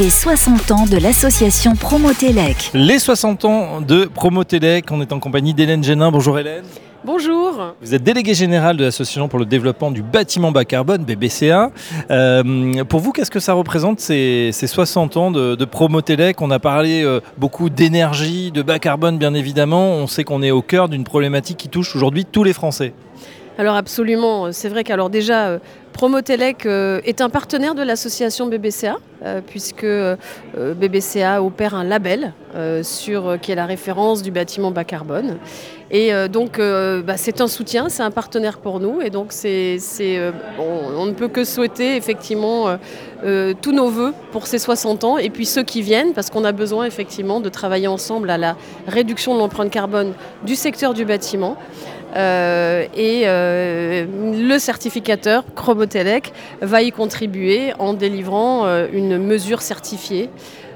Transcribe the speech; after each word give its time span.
Les 0.00 0.08
60 0.08 0.70
ans 0.70 0.86
de 0.86 0.96
l'association 0.96 1.76
Promotelec. 1.76 2.70
Les 2.72 2.98
60 2.98 3.44
ans 3.44 3.80
de 3.82 4.06
Promotelec, 4.06 4.90
on 4.90 5.02
est 5.02 5.12
en 5.12 5.20
compagnie 5.20 5.52
d'Hélène 5.52 5.84
Génin. 5.84 6.10
Bonjour 6.10 6.38
Hélène. 6.38 6.64
Bonjour. 7.04 7.74
Vous 7.82 7.94
êtes 7.94 8.02
déléguée 8.02 8.32
générale 8.32 8.78
de 8.78 8.84
l'association 8.84 9.28
pour 9.28 9.38
le 9.38 9.44
développement 9.44 9.90
du 9.90 10.02
bâtiment 10.02 10.50
bas 10.50 10.64
carbone, 10.64 11.04
BBCA. 11.04 11.72
Euh, 12.10 12.84
pour 12.84 13.00
vous, 13.00 13.12
qu'est-ce 13.12 13.30
que 13.30 13.38
ça 13.38 13.52
représente 13.52 14.00
ces, 14.00 14.48
ces 14.54 14.66
60 14.66 15.18
ans 15.18 15.30
de, 15.30 15.56
de 15.56 15.64
Promotelec 15.66 16.40
On 16.40 16.50
a 16.50 16.58
parlé 16.58 17.02
euh, 17.04 17.20
beaucoup 17.36 17.68
d'énergie, 17.68 18.50
de 18.50 18.62
bas 18.62 18.78
carbone 18.78 19.18
bien 19.18 19.34
évidemment. 19.34 19.90
On 19.90 20.06
sait 20.06 20.24
qu'on 20.24 20.42
est 20.42 20.52
au 20.52 20.62
cœur 20.62 20.88
d'une 20.88 21.04
problématique 21.04 21.58
qui 21.58 21.68
touche 21.68 21.94
aujourd'hui 21.94 22.24
tous 22.24 22.44
les 22.44 22.54
Français. 22.54 22.94
Alors 23.58 23.76
absolument, 23.76 24.50
c'est 24.50 24.70
vrai 24.70 24.82
qu'alors 24.82 25.10
déjà, 25.10 25.48
euh, 25.48 25.58
Promotelec 25.92 26.66
euh, 26.66 27.00
est 27.04 27.20
un 27.20 27.28
partenaire 27.28 27.74
de 27.74 27.82
l'association 27.82 28.46
BBCA, 28.46 28.96
euh, 29.24 29.40
puisque 29.46 29.84
euh, 29.84 30.16
BBCA 30.56 31.42
opère 31.42 31.74
un 31.74 31.84
label 31.84 32.32
sur, 32.82 33.38
qui 33.40 33.50
est 33.50 33.54
la 33.54 33.64
référence 33.64 34.22
du 34.22 34.30
bâtiment 34.30 34.72
bas 34.72 34.84
carbone. 34.84 35.38
Et 35.90 36.12
donc 36.28 36.58
bah, 36.58 37.16
c'est 37.16 37.40
un 37.40 37.48
soutien, 37.48 37.88
c'est 37.88 38.02
un 38.02 38.10
partenaire 38.10 38.58
pour 38.58 38.78
nous, 38.78 39.00
et 39.00 39.08
donc 39.08 39.28
c'est, 39.30 39.78
on, 40.58 41.06
ne 41.06 41.12
peut 41.12 41.28
que 41.28 41.44
souhaiter 41.44 41.96
effectivement 41.96 42.76
tous 43.22 43.72
nos 43.72 43.88
voeux 43.88 44.12
pour 44.32 44.46
ces 44.46 44.58
60 44.58 45.04
ans, 45.04 45.16
et 45.16 45.30
puis 45.30 45.46
ceux 45.46 45.62
qui 45.62 45.80
viennent, 45.80 46.12
parce 46.12 46.28
qu'on 46.28 46.44
a 46.44 46.52
besoin 46.52 46.84
effectivement 46.84 47.40
de 47.40 47.48
travailler 47.48 47.88
ensemble 47.88 48.28
à 48.28 48.36
la 48.36 48.54
réduction 48.86 49.32
de 49.32 49.38
l'empreinte 49.38 49.70
carbone 49.70 50.12
du 50.44 50.54
secteur 50.54 50.92
du 50.92 51.06
bâtiment. 51.06 51.56
Euh, 52.14 52.84
et 52.94 53.22
euh, 53.24 54.04
le 54.06 54.58
certificateur 54.58 55.44
Chromotelec 55.54 56.32
va 56.60 56.82
y 56.82 56.92
contribuer 56.92 57.72
en 57.78 57.94
délivrant 57.94 58.66
euh, 58.66 58.86
une 58.92 59.18
mesure 59.18 59.62
certifiée 59.62 60.30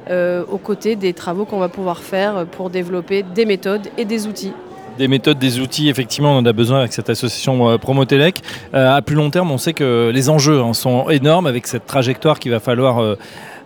aux 0.09 0.59
côtés 0.59 0.95
des 0.95 1.12
travaux 1.15 1.47
qu'on 1.47 1.59
va 1.59 1.69
pouvoir 1.69 1.99
faire 1.99 2.47
pour 2.47 2.70
développer 2.70 3.25
des 3.25 3.45
méthodes 3.45 3.89
et 3.98 4.05
des 4.05 4.28
outils. 4.28 4.53
Des 4.98 5.09
méthodes, 5.09 5.37
des 5.37 5.59
outils, 5.59 5.89
effectivement, 5.89 6.33
on 6.33 6.39
en 6.39 6.47
a 6.47 6.53
besoin 6.53 6.78
avec 6.78 6.93
cette 6.93 7.11
association 7.11 7.77
Promotelec. 7.77 8.41
À 8.73 9.03
plus 9.03 9.17
long 9.17 9.31
terme, 9.31 9.50
on 9.50 9.59
sait 9.59 9.73
que 9.73 10.12
les 10.15 10.31
enjeux 10.31 10.61
hein, 10.61 10.75
sont 10.75 11.11
énormes 11.11 11.48
avec 11.48 11.67
cette 11.67 11.87
trajectoire 11.87 12.39
qu'il 12.39 12.53
va 12.53 12.61
falloir 12.61 13.17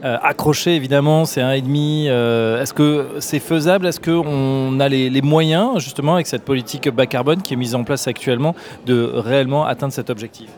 euh, 0.03 0.17
accrocher, 0.23 0.77
évidemment. 0.77 1.25
C'est 1.27 1.43
un 1.43 1.53
et 1.53 1.61
demi. 1.61 2.07
Euh, 2.09 2.63
Est-ce 2.63 2.73
que 2.73 3.07
c'est 3.19 3.39
faisable? 3.39 3.87
Est-ce 3.87 4.01
qu'on 4.01 4.81
a 4.81 4.89
les, 4.89 5.23
moyens, 5.23 5.79
justement, 5.79 6.15
avec 6.15 6.27
cette 6.27 6.45
politique 6.45 6.89
bas 6.89 7.07
carbone 7.07 7.43
qui 7.43 7.55
est 7.55 7.57
mise 7.57 7.75
en 7.75 7.85
place 7.85 8.09
actuellement, 8.09 8.55
de 8.87 9.11
réellement 9.15 9.67
atteindre 9.67 9.93
cet 9.93 10.09
objectif? 10.09 10.49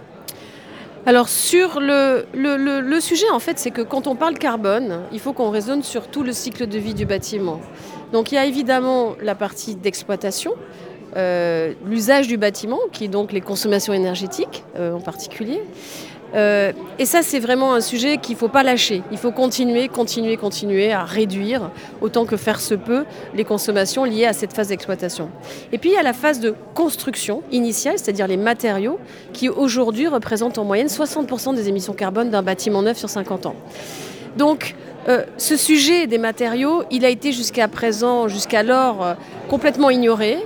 Alors 1.05 1.29
sur 1.29 1.81
le, 1.81 2.99
sujet, 3.01 3.29
en 3.31 3.41
fait, 3.41 3.59
c'est 3.59 3.73
que 3.73 3.83
quand 3.83 4.07
on 4.07 4.15
parle 4.15 4.35
carbone, 4.35 5.01
il 5.11 5.19
faut 5.19 5.33
qu'on 5.33 5.51
raisonne 5.51 5.83
sur 5.83 6.07
tout 6.07 6.23
le 6.23 6.33
cycle 6.33 6.69
de 6.69 6.79
vie 6.79 6.95
du 6.95 7.07
bâtiment. 7.07 7.61
Donc 8.13 8.31
il 8.31 8.37
y 8.37 8.39
a 8.39 8.47
évidemment 8.47 9.17
la 9.21 9.35
partie 9.35 9.75
d'exploitation, 9.75 10.53
euh, 11.17 11.73
l'usage 11.85 12.29
du 12.29 12.37
bâtiment, 12.37 12.79
qui 12.93 13.07
est 13.07 13.09
donc 13.09 13.33
les 13.33 13.41
consommations 13.41 13.93
énergétiques 13.93 14.63
en 14.79 15.01
particulier. 15.01 15.61
Euh, 16.35 16.73
et 16.99 17.05
ça, 17.05 17.23
c'est 17.23 17.39
vraiment 17.39 17.75
un 17.75 17.81
sujet 17.81 18.19
qu'il 18.19 18.35
ne 18.35 18.39
faut 18.39 18.49
pas 18.49 18.63
lâcher. 18.63 19.03
Il 19.11 19.19
faut 19.19 19.33
continuer, 19.33 19.89
continuer, 19.89 20.37
continuer 20.37 20.93
à 20.93 21.05
réduire, 21.05 21.71
autant 22.01 22.25
que 22.25 22.37
faire 22.37 22.61
se 22.61 22.75
peut, 22.75 23.05
les 23.35 23.45
consommations 23.45 24.05
liées 24.05 24.27
à 24.27 24.33
cette 24.33 24.53
phase 24.53 24.69
d'exploitation. 24.69 25.31
Et 25.73 25.79
puis, 25.79 25.91
il 25.91 25.95
y 25.95 25.99
a 25.99 26.03
la 26.03 26.13
phase 26.13 26.41
de 26.41 26.55
construction 26.75 27.43
initiale, 27.51 27.99
c'est-à-dire 27.99 28.27
les 28.27 28.37
matériaux, 28.37 28.99
qui 29.33 29.49
aujourd'hui 29.49 30.09
représentent 30.09 30.59
en 30.59 30.65
moyenne 30.65 30.89
60% 30.89 31.55
des 31.55 31.69
émissions 31.69 31.93
carbone 31.93 32.31
d'un 32.31 32.43
bâtiment 32.43 32.83
neuf 32.83 32.97
sur 32.97 33.11
50 33.11 33.47
ans. 33.47 33.57
Donc, 34.37 34.75
euh, 35.09 35.25
ce 35.37 35.57
sujet 35.57 36.07
des 36.07 36.19
matériaux, 36.19 36.85
il 36.91 37.05
a 37.05 37.09
été 37.09 37.33
jusqu'à 37.33 37.67
présent, 37.69 38.29
jusqu'alors, 38.29 39.05
euh, 39.05 39.15
complètement 39.49 39.91
ignoré. 39.91 40.39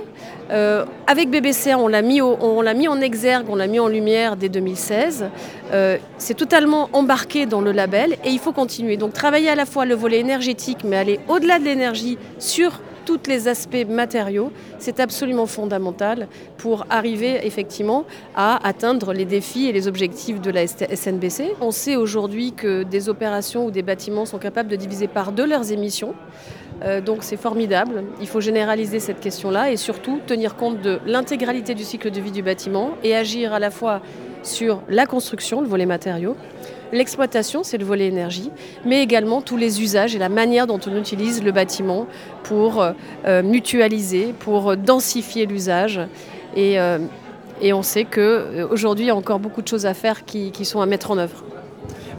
Euh, 0.49 0.85
avec 1.07 1.29
BBC, 1.29 1.75
on 1.75 1.87
l'a 1.87 2.01
mis, 2.01 2.21
mis 2.75 2.87
en 2.87 3.01
exergue, 3.01 3.47
on 3.49 3.55
l'a 3.55 3.67
mis 3.67 3.79
en 3.79 3.87
lumière 3.87 4.35
dès 4.35 4.49
2016. 4.49 5.29
Euh, 5.73 5.97
c'est 6.17 6.35
totalement 6.35 6.89
embarqué 6.93 7.45
dans 7.45 7.61
le 7.61 7.71
label 7.71 8.13
et 8.23 8.29
il 8.29 8.39
faut 8.39 8.53
continuer. 8.53 8.97
Donc 8.97 9.13
travailler 9.13 9.49
à 9.49 9.55
la 9.55 9.65
fois 9.65 9.85
le 9.85 9.95
volet 9.95 10.19
énergétique, 10.19 10.79
mais 10.83 10.97
aller 10.97 11.19
au-delà 11.27 11.59
de 11.59 11.65
l'énergie 11.65 12.17
sur 12.39 12.79
tous 13.05 13.29
les 13.29 13.47
aspects 13.47 13.85
matériaux, 13.87 14.51
c'est 14.79 14.99
absolument 14.99 15.45
fondamental 15.45 16.27
pour 16.57 16.85
arriver 16.89 17.39
effectivement 17.43 18.03
à 18.35 18.67
atteindre 18.67 19.13
les 19.13 19.23
défis 19.23 19.67
et 19.67 19.71
les 19.71 19.87
objectifs 19.87 20.41
de 20.41 20.51
la 20.51 20.67
SNBC. 20.67 21.53
On 21.61 21.71
sait 21.71 21.95
aujourd'hui 21.95 22.51
que 22.51 22.83
des 22.83 23.07
opérations 23.07 23.65
ou 23.65 23.71
des 23.71 23.81
bâtiments 23.81 24.25
sont 24.25 24.39
capables 24.39 24.67
de 24.67 24.75
diviser 24.75 25.07
par 25.07 25.31
deux 25.31 25.47
leurs 25.47 25.71
émissions. 25.71 26.15
Euh, 26.83 27.01
donc 27.01 27.23
c'est 27.23 27.37
formidable. 27.37 28.03
Il 28.21 28.27
faut 28.27 28.41
généraliser 28.41 28.99
cette 28.99 29.19
question-là 29.19 29.71
et 29.71 29.77
surtout 29.77 30.19
tenir 30.25 30.55
compte 30.55 30.81
de 30.81 30.99
l'intégralité 31.05 31.73
du 31.73 31.83
cycle 31.83 32.11
de 32.11 32.21
vie 32.21 32.31
du 32.31 32.43
bâtiment 32.43 32.91
et 33.03 33.15
agir 33.15 33.53
à 33.53 33.59
la 33.59 33.71
fois 33.71 34.01
sur 34.43 34.81
la 34.87 35.05
construction, 35.05 35.61
le 35.61 35.67
volet 35.67 35.85
matériaux, 35.85 36.35
l'exploitation, 36.93 37.63
c'est 37.63 37.77
le 37.77 37.85
volet 37.85 38.07
énergie, 38.07 38.51
mais 38.85 39.01
également 39.01 39.41
tous 39.41 39.57
les 39.57 39.81
usages 39.81 40.15
et 40.15 40.19
la 40.19 40.29
manière 40.29 40.67
dont 40.67 40.79
on 40.87 40.95
utilise 40.95 41.43
le 41.43 41.51
bâtiment 41.51 42.07
pour 42.43 42.81
euh, 43.25 43.43
mutualiser, 43.43 44.33
pour 44.39 44.77
densifier 44.77 45.45
l'usage. 45.45 45.99
Et, 46.55 46.79
euh, 46.79 46.99
on 47.73 47.81
sait 47.81 48.05
qu'aujourd'hui, 48.05 49.05
il 49.05 49.07
y 49.07 49.11
a 49.11 49.15
encore 49.15 49.39
beaucoup 49.39 49.63
de 49.63 49.67
choses 49.67 49.87
à 49.87 49.95
faire 49.95 50.25
qui 50.25 50.53
sont 50.63 50.79
à 50.79 50.85
mettre 50.85 51.09
en 51.09 51.17
œuvre. 51.17 51.43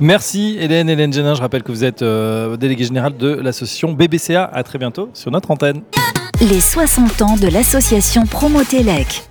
Merci 0.00 0.56
Hélène, 0.60 0.88
Hélène 0.88 1.12
Génin. 1.12 1.34
Je 1.34 1.40
rappelle 1.40 1.64
que 1.64 1.72
vous 1.72 1.84
êtes 1.84 2.02
euh, 2.02 2.56
déléguée 2.56 2.84
générale 2.84 3.16
de 3.16 3.28
l'association 3.28 3.92
BBCA. 3.92 4.44
À 4.44 4.62
très 4.62 4.78
bientôt 4.78 5.10
sur 5.12 5.30
notre 5.30 5.50
antenne. 5.50 5.82
Les 6.40 6.60
60 6.60 7.22
ans 7.22 7.36
de 7.36 7.48
l'association 7.48 8.24
Promotelec. 8.24 9.28